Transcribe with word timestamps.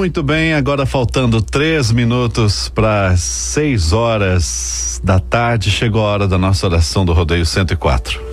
Muito 0.00 0.22
bem, 0.22 0.54
agora 0.54 0.86
faltando 0.86 1.42
três 1.42 1.92
minutos 1.92 2.70
para 2.70 3.14
seis 3.18 3.92
horas 3.92 4.98
da 5.04 5.18
tarde, 5.18 5.70
chegou 5.70 6.00
a 6.00 6.10
hora 6.10 6.26
da 6.26 6.38
nossa 6.38 6.66
oração 6.66 7.04
do 7.04 7.12
Rodeio 7.12 7.44
104. 7.44 8.29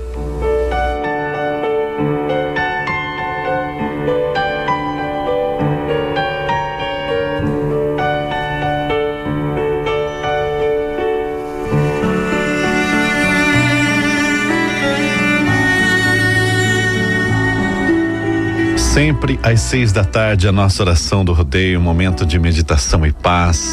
Sempre 18.97 19.39
às 19.43 19.61
seis 19.61 19.91
da 19.91 20.03
tarde, 20.03 20.47
a 20.47 20.51
nossa 20.51 20.81
oração 20.81 21.23
do 21.23 21.31
rodeio, 21.31 21.79
um 21.79 21.83
momento 21.83 22.25
de 22.25 22.39
meditação 22.39 23.05
e 23.05 23.11
paz, 23.11 23.71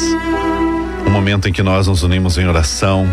um 1.03 1.09
momento 1.09 1.49
em 1.49 1.51
que 1.51 1.63
nós 1.63 1.87
nos 1.87 2.03
unimos 2.03 2.37
em 2.37 2.47
oração, 2.47 3.07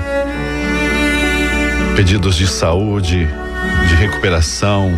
pedidos 1.96 2.36
de 2.36 2.46
saúde, 2.46 3.26
de 3.88 3.94
recuperação, 3.94 4.92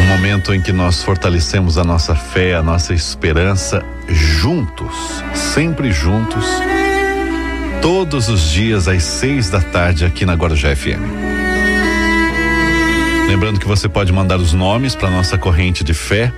um 0.00 0.06
momento 0.06 0.52
em 0.52 0.60
que 0.60 0.70
nós 0.70 1.02
fortalecemos 1.02 1.78
a 1.78 1.82
nossa 1.82 2.14
fé, 2.14 2.54
a 2.54 2.62
nossa 2.62 2.92
esperança, 2.92 3.82
juntos, 4.06 4.94
sempre 5.32 5.90
juntos, 5.90 6.44
todos 7.80 8.28
os 8.28 8.50
dias 8.50 8.86
às 8.86 9.02
seis 9.02 9.48
da 9.48 9.62
tarde 9.62 10.04
aqui 10.04 10.26
na 10.26 10.34
Guarujá 10.34 10.76
FM. 10.76 11.41
Lembrando 13.26 13.58
que 13.58 13.66
você 13.66 13.88
pode 13.88 14.12
mandar 14.12 14.38
os 14.38 14.52
nomes 14.52 14.94
para 14.94 15.10
nossa 15.10 15.38
corrente 15.38 15.82
de 15.82 15.94
fé 15.94 16.30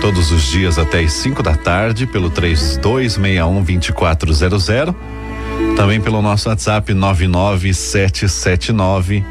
todos 0.00 0.30
os 0.30 0.44
dias 0.44 0.78
até 0.78 1.00
as 1.00 1.12
5 1.12 1.42
da 1.42 1.54
tarde 1.54 2.06
pelo 2.06 2.30
3261 2.30 3.62
2400. 3.62 4.94
Também 5.76 6.00
pelo 6.00 6.22
nosso 6.22 6.48
WhatsApp 6.48 6.94
99779 6.94 9.22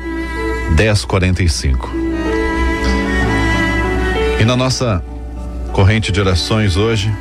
1045. 0.78 1.90
E 4.40 4.46
na 4.46 4.56
nossa 4.56 5.04
corrente 5.72 6.12
de 6.12 6.20
orações 6.20 6.78
hoje, 6.78 7.12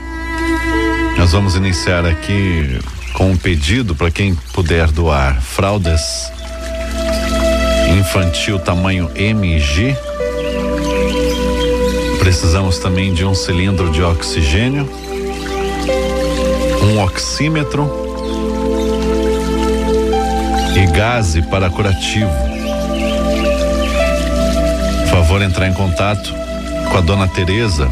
nós 1.16 1.32
vamos 1.32 1.56
iniciar 1.56 2.04
aqui 2.04 2.78
com 3.14 3.30
um 3.30 3.36
pedido 3.36 3.94
para 3.94 4.10
quem 4.10 4.34
puder 4.52 4.90
doar 4.90 5.40
fraldas 5.40 6.30
infantil 7.96 8.58
tamanho 8.58 9.10
MG. 9.14 9.96
Precisamos 12.18 12.78
também 12.78 13.14
de 13.14 13.24
um 13.24 13.34
cilindro 13.34 13.90
de 13.90 14.02
oxigênio, 14.02 14.86
um 16.82 17.02
oxímetro 17.02 17.90
e 20.76 20.86
gás 20.92 21.34
para 21.50 21.70
curativo. 21.70 22.30
Por 25.00 25.08
favor, 25.10 25.42
entrar 25.42 25.66
em 25.68 25.72
contato 25.72 26.34
com 26.90 26.98
a 26.98 27.00
dona 27.00 27.26
Teresa 27.28 27.88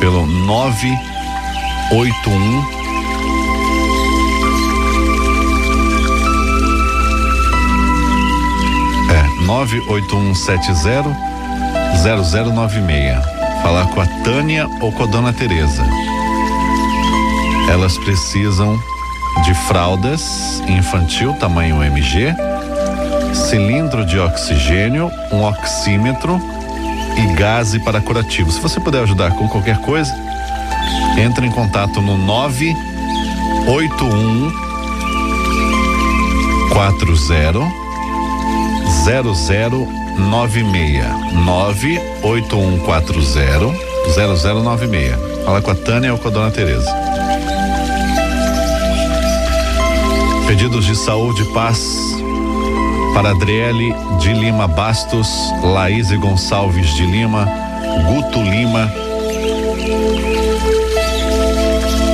pelo 0.00 0.26
981 0.26 2.83
98170 9.44 11.16
0096. 12.02 13.24
Falar 13.62 13.86
com 13.88 14.00
a 14.00 14.06
Tânia 14.22 14.66
ou 14.80 14.90
com 14.92 15.02
a 15.04 15.06
Dona 15.06 15.32
Teresa. 15.32 15.84
Elas 17.70 17.96
precisam 17.98 18.78
de 19.44 19.54
fraldas 19.66 20.62
infantil 20.68 21.32
tamanho 21.34 21.82
MG, 21.82 22.34
cilindro 23.32 24.04
de 24.04 24.18
oxigênio, 24.18 25.10
um 25.32 25.44
oxímetro 25.44 26.40
e 27.16 27.32
gás 27.34 27.76
para 27.78 28.00
curativo. 28.00 28.50
Se 28.50 28.58
você 28.60 28.80
puder 28.80 29.02
ajudar 29.02 29.30
com 29.32 29.48
qualquer 29.48 29.78
coisa, 29.78 30.12
entre 31.18 31.46
em 31.46 31.50
contato 31.50 32.00
no 32.00 32.16
981 32.18 34.64
40 36.70 37.83
0096 39.04 41.04
98140 41.44 43.94
0096. 44.14 45.16
Fala 45.44 45.60
com 45.60 45.70
a 45.70 45.74
Tânia 45.74 46.12
ou 46.12 46.18
com 46.18 46.28
a 46.28 46.30
dona 46.30 46.50
Tereza. 46.50 46.90
Pedidos 50.46 50.86
de 50.86 50.96
saúde 50.96 51.42
e 51.42 51.52
paz 51.52 51.78
para 53.14 53.30
Adriele 53.30 53.94
de 54.20 54.32
Lima 54.32 54.66
Bastos, 54.66 55.28
Laís 55.62 56.10
Gonçalves 56.12 56.94
de 56.94 57.06
Lima, 57.06 57.46
Guto 58.06 58.42
Lima. 58.42 58.90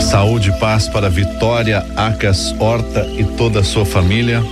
Saúde 0.02 0.50
e 0.50 0.58
paz 0.58 0.88
para 0.88 1.08
Vitória 1.08 1.86
Acas 1.96 2.52
Horta 2.58 3.06
e 3.16 3.24
toda 3.24 3.60
a 3.60 3.64
sua 3.64 3.86
família. 3.86 4.42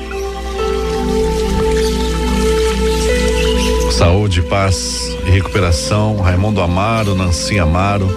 Saúde, 3.99 4.43
paz 4.43 5.19
e 5.27 5.31
recuperação. 5.33 6.19
Raimundo 6.19 6.63
Amaro, 6.63 7.17
Nancy 7.17 7.59
Amaro, 7.59 8.09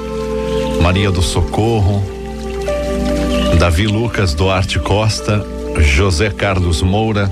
Maria 0.80 1.10
do 1.10 1.24
Socorro, 1.24 2.04
Davi 3.58 3.88
Lucas 3.88 4.36
Duarte 4.36 4.78
Costa, 4.78 5.44
José 5.80 6.30
Carlos 6.30 6.84
Moura. 6.84 7.32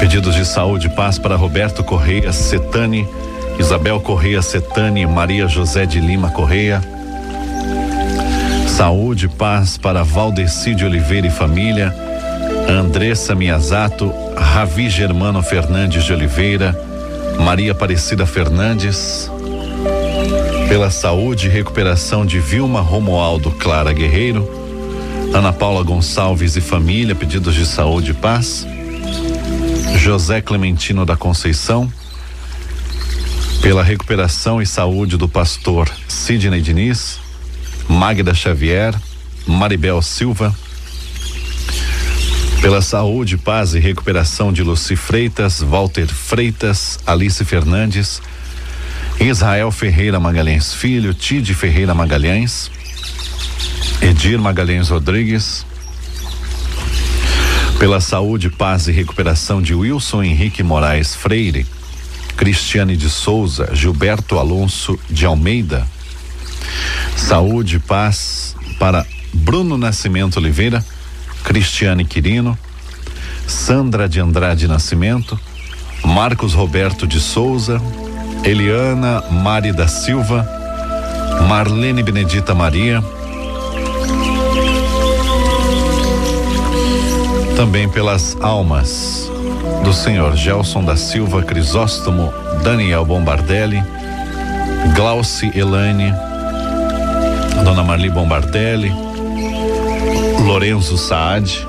Pedidos 0.00 0.34
de 0.34 0.46
saúde 0.46 0.86
e 0.86 0.90
paz 0.96 1.18
para 1.18 1.36
Roberto 1.36 1.84
Correia 1.84 2.32
Setani, 2.32 3.06
Isabel 3.58 4.00
Correia 4.00 4.40
Setani, 4.40 5.04
Maria 5.04 5.46
José 5.46 5.84
de 5.84 6.00
Lima 6.00 6.30
Correia. 6.30 6.80
Saúde 8.66 9.26
e 9.26 9.28
paz 9.28 9.76
para 9.76 10.02
Valdeci 10.02 10.74
de 10.74 10.86
Oliveira 10.86 11.26
e 11.26 11.30
família. 11.30 11.94
Andressa 12.68 13.34
Miyazato, 13.34 14.12
Ravi 14.36 14.88
Germano 14.88 15.42
Fernandes 15.42 16.04
de 16.04 16.12
Oliveira, 16.12 16.78
Maria 17.38 17.72
Aparecida 17.72 18.26
Fernandes, 18.26 19.30
pela 20.68 20.90
saúde 20.90 21.46
e 21.46 21.50
recuperação 21.50 22.24
de 22.24 22.38
Vilma 22.40 22.80
Romualdo 22.80 23.50
Clara 23.50 23.92
Guerreiro, 23.92 24.48
Ana 25.34 25.52
Paula 25.52 25.82
Gonçalves 25.82 26.56
e 26.56 26.60
família, 26.60 27.14
pedidos 27.14 27.54
de 27.54 27.66
saúde 27.66 28.12
e 28.12 28.14
paz, 28.14 28.66
José 29.96 30.40
Clementino 30.40 31.04
da 31.04 31.16
Conceição, 31.16 31.92
pela 33.60 33.82
recuperação 33.82 34.60
e 34.60 34.66
saúde 34.66 35.16
do 35.16 35.28
pastor 35.28 35.90
Sidney 36.08 36.60
Diniz, 36.60 37.18
Magda 37.88 38.34
Xavier, 38.34 38.94
Maribel 39.46 40.00
Silva, 40.00 40.54
pela 42.64 42.80
saúde, 42.80 43.36
paz 43.36 43.74
e 43.74 43.78
recuperação 43.78 44.50
de 44.50 44.62
Luci 44.62 44.96
Freitas, 44.96 45.60
Walter 45.60 46.06
Freitas, 46.06 46.98
Alice 47.06 47.44
Fernandes, 47.44 48.22
Israel 49.20 49.70
Ferreira 49.70 50.18
Magalhães 50.18 50.72
Filho, 50.72 51.12
Tide 51.12 51.52
Ferreira 51.52 51.94
Magalhães, 51.94 52.70
Edir 54.00 54.40
Magalhães 54.40 54.88
Rodrigues, 54.88 55.66
pela 57.78 58.00
saúde, 58.00 58.48
paz 58.48 58.88
e 58.88 58.92
recuperação 58.92 59.60
de 59.60 59.74
Wilson 59.74 60.22
Henrique 60.22 60.62
Moraes 60.62 61.14
Freire, 61.14 61.66
Cristiane 62.34 62.96
de 62.96 63.10
Souza, 63.10 63.74
Gilberto 63.74 64.38
Alonso 64.38 64.98
de 65.10 65.26
Almeida, 65.26 65.86
saúde, 67.14 67.78
paz 67.78 68.56
para 68.78 69.06
Bruno 69.34 69.76
Nascimento 69.76 70.38
Oliveira, 70.38 70.82
Cristiane 71.44 72.04
Quirino, 72.04 72.58
Sandra 73.46 74.08
de 74.08 74.18
Andrade 74.18 74.66
Nascimento, 74.66 75.38
Marcos 76.02 76.54
Roberto 76.54 77.06
de 77.06 77.20
Souza, 77.20 77.80
Eliana 78.42 79.22
Mari 79.30 79.70
da 79.70 79.86
Silva, 79.86 80.48
Marlene 81.46 82.02
Benedita 82.02 82.54
Maria, 82.54 83.04
também 87.56 87.88
pelas 87.88 88.36
almas 88.40 89.30
do 89.84 89.92
senhor 89.92 90.34
Gelson 90.36 90.82
da 90.82 90.96
Silva 90.96 91.42
Crisóstomo, 91.42 92.32
Daniel 92.62 93.04
Bombardelli, 93.04 93.82
Glauci 94.96 95.52
Elane, 95.54 96.12
Dona 97.62 97.82
Marli 97.82 98.10
Bombardelli, 98.10 98.92
Lorenzo 100.54 100.96
Saad, 100.96 101.66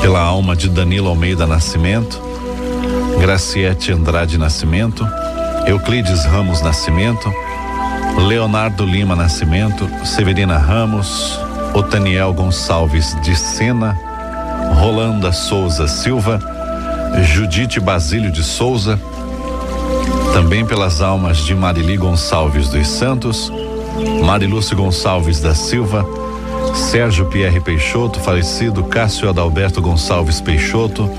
pela 0.00 0.20
alma 0.22 0.56
de 0.56 0.70
Danilo 0.70 1.10
Almeida 1.10 1.46
Nascimento, 1.46 2.18
Graciete 3.20 3.92
Andrade 3.92 4.38
Nascimento, 4.38 5.06
Euclides 5.66 6.24
Ramos 6.24 6.62
Nascimento, 6.62 7.30
Leonardo 8.26 8.86
Lima 8.86 9.14
Nascimento, 9.14 9.86
Severina 10.02 10.56
Ramos, 10.56 11.38
Otaniel 11.74 12.32
Gonçalves 12.32 13.14
de 13.20 13.36
Sena, 13.36 14.00
Rolanda 14.76 15.30
Souza 15.30 15.86
Silva, 15.88 16.40
Judite 17.22 17.80
Basílio 17.80 18.32
de 18.32 18.42
Souza, 18.42 18.98
também 20.32 20.64
pelas 20.64 21.02
almas 21.02 21.36
de 21.36 21.54
Marili 21.54 21.98
Gonçalves 21.98 22.70
dos 22.70 22.88
Santos, 22.88 23.52
Marilúcio 24.24 24.74
Gonçalves 24.74 25.38
da 25.38 25.54
Silva, 25.54 26.19
Sérgio 26.74 27.26
Pierre 27.26 27.60
Peixoto, 27.60 28.20
falecido 28.20 28.84
Cássio 28.84 29.28
Adalberto 29.28 29.80
Gonçalves 29.80 30.40
Peixoto, 30.40 31.10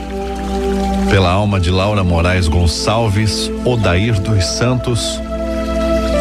pela 1.09 1.31
alma 1.31 1.59
de 1.59 1.69
Laura 1.69 2.03
Moraes 2.03 2.47
Gonçalves, 2.47 3.51
Odair 3.65 4.19
dos 4.19 4.45
Santos, 4.45 5.19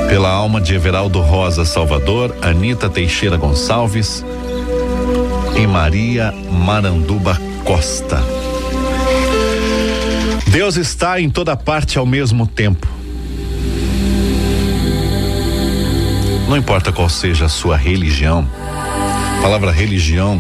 pela 0.09 0.29
alma 0.29 0.61
de 0.61 0.75
Everaldo 0.75 1.21
Rosa 1.21 1.65
Salvador, 1.65 2.35
Anita 2.43 2.89
Teixeira 2.89 3.37
Gonçalves 3.37 4.25
e 5.57 5.67
Maria 5.67 6.33
Maranduba 6.51 7.39
Costa. 7.65 8.23
Deus 10.49 10.77
está 10.77 11.21
em 11.21 11.31
toda 11.31 11.57
parte 11.57 11.97
ao 11.99 12.05
mesmo 12.05 12.45
tempo. 12.45 12.89
Não 16.49 16.57
importa 16.57 16.91
qual 16.91 17.09
seja 17.09 17.45
a 17.45 17.49
sua 17.49 17.77
religião, 17.77 18.45
a 19.41 19.43
palavra 19.43 19.73
religião 19.73 20.39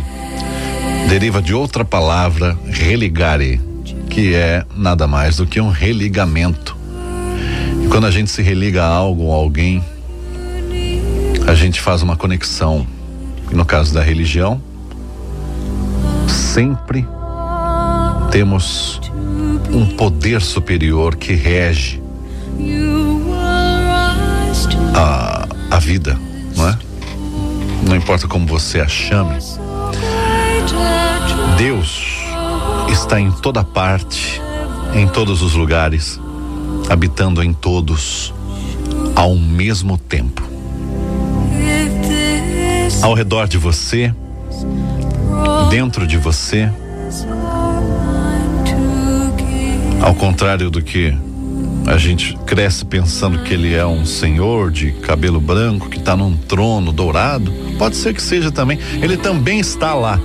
deriva 1.08 1.40
de 1.40 1.54
outra 1.54 1.86
palavra, 1.86 2.54
religare, 2.66 3.58
que 4.10 4.34
é 4.34 4.62
nada 4.76 5.06
mais 5.06 5.38
do 5.38 5.46
que 5.46 5.58
um 5.58 5.70
religamento. 5.70 6.76
E 7.82 7.88
quando 7.88 8.06
a 8.06 8.10
gente 8.10 8.30
se 8.30 8.42
religa 8.42 8.84
a 8.84 8.86
algo 8.86 9.22
ou 9.22 9.32
alguém, 9.32 9.82
a 11.46 11.54
gente 11.54 11.80
faz 11.80 12.02
uma 12.02 12.14
conexão. 12.14 12.86
E 13.50 13.54
no 13.54 13.64
caso 13.64 13.94
da 13.94 14.02
religião, 14.02 14.60
sempre 16.28 17.08
temos 18.30 19.00
um 19.72 19.86
poder 19.96 20.42
superior 20.42 21.16
que 21.16 21.32
rege 21.32 22.02
a, 24.94 25.48
a 25.70 25.78
vida? 25.78 26.18
Não 27.86 27.96
importa 27.96 28.28
como 28.28 28.46
você 28.46 28.80
a 28.80 28.88
chame. 28.88 29.38
Deus 31.56 32.20
está 32.90 33.20
em 33.20 33.30
toda 33.30 33.62
parte, 33.64 34.40
em 34.94 35.06
todos 35.06 35.42
os 35.42 35.54
lugares, 35.54 36.20
habitando 36.88 37.42
em 37.42 37.52
todos 37.52 38.32
ao 39.14 39.36
mesmo 39.36 39.98
tempo. 39.98 40.42
Ao 43.02 43.14
redor 43.14 43.46
de 43.48 43.58
você, 43.58 44.14
dentro 45.70 46.06
de 46.06 46.16
você, 46.16 46.70
ao 50.02 50.14
contrário 50.14 50.70
do 50.70 50.82
que 50.82 51.16
a 51.90 51.96
gente 51.96 52.36
cresce 52.46 52.84
pensando 52.84 53.42
que 53.42 53.52
ele 53.52 53.74
é 53.74 53.84
um 53.84 54.06
senhor 54.06 54.70
de 54.70 54.92
cabelo 54.92 55.40
branco 55.40 55.88
que 55.88 55.98
está 55.98 56.16
num 56.16 56.36
trono 56.36 56.92
dourado, 56.92 57.52
pode 57.76 57.96
ser 57.96 58.14
que 58.14 58.22
seja 58.22 58.52
também. 58.52 58.78
Ele 59.02 59.16
também 59.16 59.58
está 59.58 59.92
lá. 59.92 60.20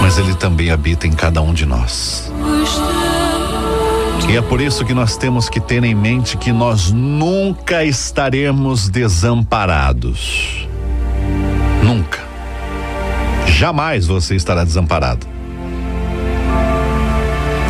Mas 0.00 0.18
ele 0.18 0.34
também 0.36 0.70
habita 0.70 1.08
em 1.08 1.12
cada 1.12 1.42
um 1.42 1.52
de 1.52 1.66
nós. 1.66 2.32
E 4.28 4.36
é 4.36 4.42
por 4.42 4.60
isso 4.60 4.84
que 4.84 4.94
nós 4.94 5.16
temos 5.16 5.48
que 5.48 5.58
ter 5.58 5.82
em 5.82 5.96
mente 5.96 6.36
que 6.36 6.52
nós 6.52 6.92
nunca 6.92 7.84
estaremos 7.84 8.88
desamparados. 8.88 10.68
Nunca. 11.82 12.20
Jamais 13.48 14.06
você 14.06 14.36
estará 14.36 14.62
desamparado 14.62 15.37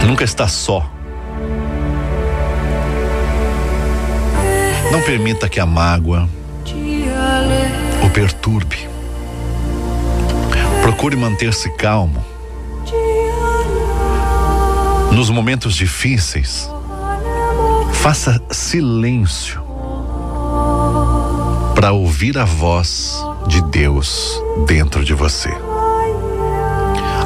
nunca 0.09 0.25
está 0.25 0.49
só. 0.49 0.91
Não 4.91 5.03
permita 5.03 5.51
que 5.51 5.61
a 5.61 5.67
mágoa 5.67 6.27
o 8.03 8.09
perturbe. 8.09 8.89
Procure 10.81 11.15
manter-se 11.15 11.69
calmo. 11.73 12.25
Nos 15.13 15.29
momentos 15.29 15.75
difíceis, 15.75 16.71
faça 17.93 18.43
silêncio 18.51 19.63
para 21.75 21.93
ouvir 21.93 22.39
a 22.39 22.47
voz 22.47 23.23
de 23.47 23.61
Deus 23.61 24.43
dentro 24.67 25.05
de 25.05 25.13
você. 25.13 25.68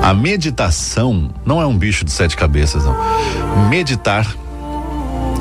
A 0.03 0.13
meditação 0.13 1.31
não 1.47 1.63
é 1.63 1.67
um 1.67 1.79
bicho 1.79 2.05
de 2.05 2.11
sete 2.11 2.37
cabeças, 2.37 2.85
não. 2.85 2.97
Meditar 3.69 4.27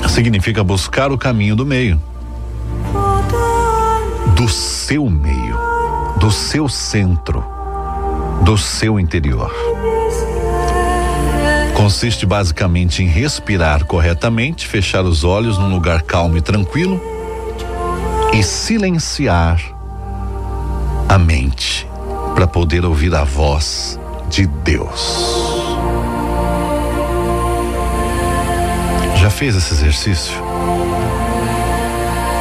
significa 0.07 0.63
buscar 0.63 1.11
o 1.11 1.17
caminho 1.17 1.55
do 1.55 1.65
meio. 1.65 1.99
Do 4.35 4.47
seu 4.47 5.09
meio, 5.09 5.57
do 6.17 6.29
seu 6.29 6.69
centro, 6.69 7.43
do 8.43 8.55
seu 8.55 8.99
interior. 8.99 9.51
Consiste 11.73 12.27
basicamente 12.27 13.01
em 13.01 13.07
respirar 13.07 13.85
corretamente, 13.85 14.67
fechar 14.67 15.03
os 15.03 15.23
olhos 15.23 15.57
num 15.57 15.71
lugar 15.71 16.03
calmo 16.03 16.37
e 16.37 16.41
tranquilo 16.41 17.01
e 18.31 18.43
silenciar 18.43 19.59
a 21.09 21.17
mente 21.17 21.87
para 22.35 22.45
poder 22.45 22.85
ouvir 22.85 23.15
a 23.15 23.23
voz 23.23 23.99
de 24.31 24.47
Deus. 24.47 25.59
Já 29.17 29.29
fez 29.29 29.55
esse 29.57 29.73
exercício? 29.73 30.33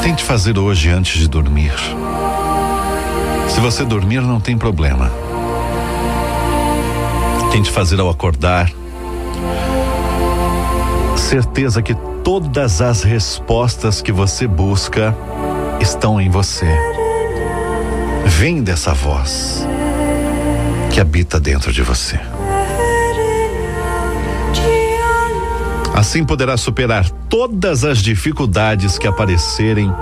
Tente 0.00 0.22
fazer 0.22 0.56
hoje 0.56 0.88
antes 0.88 1.18
de 1.18 1.28
dormir. 1.28 1.72
Se 3.48 3.60
você 3.60 3.84
dormir, 3.84 4.22
não 4.22 4.40
tem 4.40 4.56
problema. 4.56 5.10
Tente 7.50 7.70
fazer 7.70 7.98
ao 7.98 8.08
acordar. 8.08 8.70
Certeza 11.16 11.82
que 11.82 11.94
todas 12.22 12.80
as 12.80 13.02
respostas 13.02 14.00
que 14.00 14.12
você 14.12 14.46
busca 14.46 15.14
estão 15.80 16.20
em 16.20 16.30
você. 16.30 16.72
Vem 18.26 18.62
dessa 18.62 18.94
voz 18.94 19.66
que 20.90 21.00
habita 21.00 21.38
dentro 21.38 21.72
de 21.72 21.82
você. 21.82 22.18
Assim 25.94 26.24
poderá 26.24 26.56
superar 26.56 27.08
todas 27.28 27.84
as 27.84 27.98
dificuldades 27.98 28.98
que 28.98 29.06
aparecerem 29.06 29.92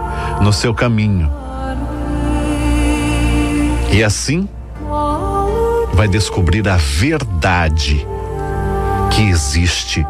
no 0.41 0.53
seu 0.53 0.73
caminho. 0.73 1.31
E 3.91 4.05
assim 4.05 4.49
vai 5.93 6.07
descobrir 6.07 6.69
a 6.69 6.77
verdade 6.77 8.07
que 9.11 9.23
existe 9.23 10.07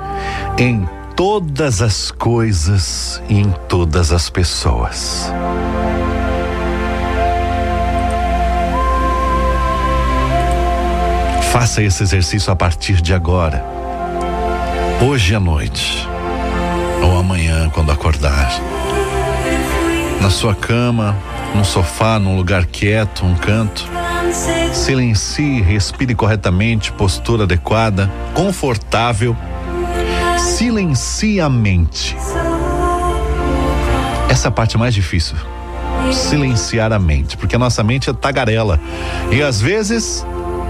em 0.59 0.87
todas 1.17 1.81
as 1.81 2.11
coisas 2.11 3.23
e 3.29 3.39
em 3.39 3.51
todas 3.69 4.13
as 4.13 4.29
pessoas. 4.29 5.33
Faça 11.52 11.83
esse 11.83 12.02
exercício 12.02 12.52
a 12.52 12.57
partir 12.57 13.00
de 13.00 13.14
agora. 13.14 13.64
Hoje 15.00 15.35
à 15.35 15.40
noite. 15.40 16.07
Ou 17.02 17.19
amanhã, 17.19 17.71
quando 17.71 17.90
acordar. 17.90 18.50
Na 20.21 20.28
sua 20.28 20.55
cama, 20.55 21.17
num 21.55 21.64
sofá, 21.64 22.19
num 22.19 22.37
lugar 22.37 22.67
quieto, 22.67 23.25
um 23.25 23.35
canto. 23.35 23.88
Silencie, 24.75 25.62
respire 25.62 26.14
corretamente, 26.14 26.93
postura 26.93 27.45
adequada, 27.45 28.11
confortável. 28.35 29.35
Silencie 30.37 31.40
a 31.40 31.49
mente. 31.49 32.14
Essa 34.28 34.49
é 34.49 34.50
parte 34.50 34.76
mais 34.76 34.93
difícil. 34.93 35.37
Silenciar 36.12 36.93
a 36.93 36.99
mente, 36.99 37.37
porque 37.37 37.57
a 37.57 37.59
nossa 37.59 37.83
mente 37.83 38.11
é 38.11 38.12
tagarela. 38.12 38.78
E 39.31 39.43
às 39.43 39.61
vezes 39.61 40.26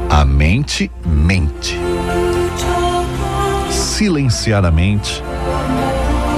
a 0.09 0.25
mente 0.25 0.91
mente. 1.05 1.79
Silenciar 3.71 4.65
a 4.65 4.71
mente 4.71 5.23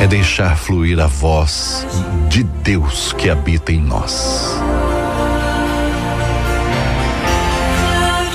é 0.00 0.06
deixar 0.06 0.56
fluir 0.56 0.98
a 0.98 1.06
voz 1.06 1.86
de 2.28 2.42
Deus 2.42 3.12
que 3.12 3.30
habita 3.30 3.72
em 3.72 3.80
nós. 3.80 4.58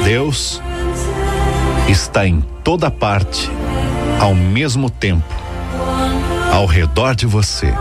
Deus 0.03 0.61
está 1.89 2.27
em 2.27 2.41
toda 2.63 2.91
parte 2.91 3.49
ao 4.19 4.33
mesmo 4.33 4.89
tempo, 4.89 5.33
ao 6.53 6.65
redor 6.65 7.15
de 7.15 7.25
você, 7.25 7.73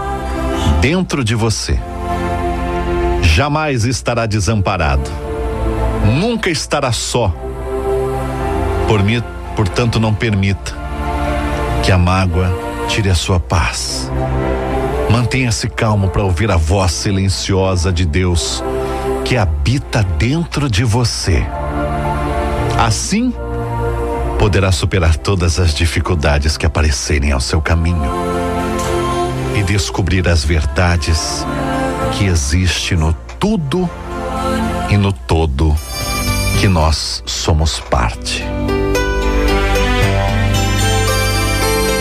dentro 0.80 1.22
de 1.22 1.34
você, 1.34 1.78
jamais 3.22 3.84
estará 3.84 4.26
desamparado, 4.26 5.10
nunca 6.04 6.50
estará 6.50 6.92
só. 6.92 7.34
Por 8.86 9.02
mim, 9.02 9.22
portanto, 9.56 9.98
não 9.98 10.14
permita 10.14 10.74
que 11.82 11.90
a 11.90 11.98
mágoa 11.98 12.50
tire 12.88 13.10
a 13.10 13.14
sua 13.14 13.40
paz. 13.40 14.10
Mantenha-se 15.10 15.68
calmo 15.68 16.08
para 16.08 16.22
ouvir 16.22 16.50
a 16.50 16.56
voz 16.56 16.92
silenciosa 16.92 17.92
de 17.92 18.04
Deus 18.04 18.62
que 19.24 19.36
habita 19.36 20.02
dentro 20.18 20.68
de 20.68 20.84
você. 20.84 21.46
Assim, 22.78 23.32
poderá 24.38 24.70
superar 24.72 25.16
todas 25.16 25.58
as 25.58 25.72
dificuldades 25.72 26.56
que 26.56 26.66
aparecerem 26.66 27.32
ao 27.32 27.40
seu 27.40 27.60
caminho 27.60 28.10
e 29.56 29.62
descobrir 29.62 30.28
as 30.28 30.44
verdades 30.44 31.46
que 32.12 32.26
existe 32.26 32.94
no 32.94 33.14
tudo 33.38 33.88
e 34.90 34.96
no 34.96 35.12
todo 35.12 35.74
que 36.60 36.68
nós 36.68 37.22
somos 37.26 37.80
parte. 37.80 38.44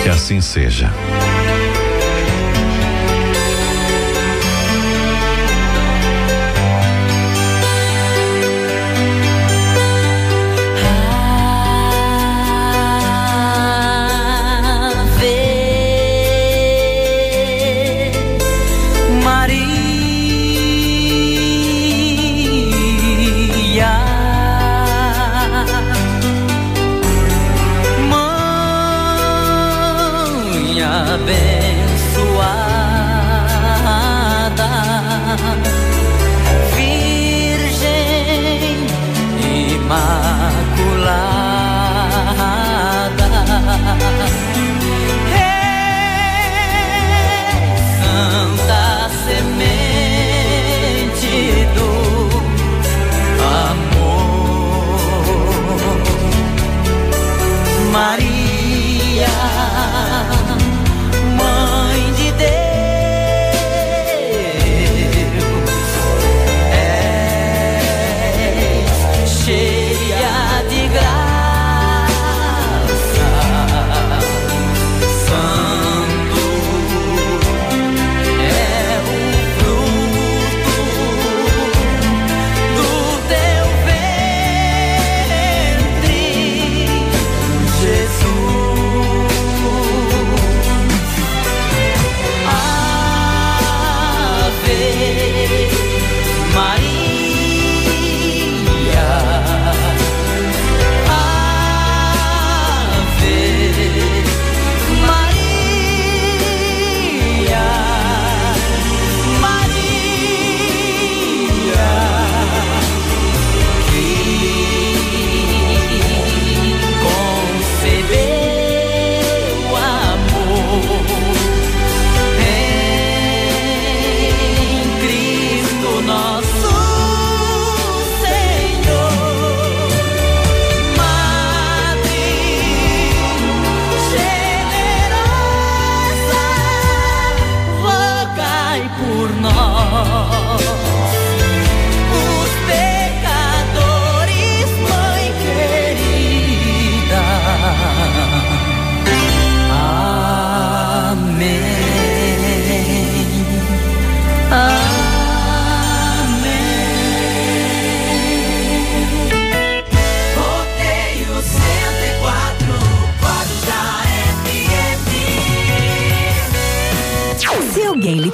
Que 0.04 0.10
assim 0.10 0.42
seja. 0.42 0.92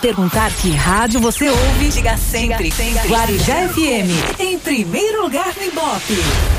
Perguntar 0.09 0.51
que 0.53 0.71
rádio 0.71 1.19
você 1.19 1.47
ouve, 1.47 1.89
diga 1.89 2.17
sempre, 2.17 2.71
diga 2.71 2.75
sempre. 2.75 3.09
Guarujá 3.09 3.69
FM, 3.69 4.39
em 4.39 4.57
primeiro 4.57 5.21
lugar 5.21 5.53
no 5.55 5.63
Ibope. 5.63 6.58